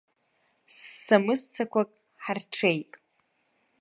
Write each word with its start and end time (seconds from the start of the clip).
Ссамыссақәак 0.73 1.89
ҳарҽеит. 2.23 2.91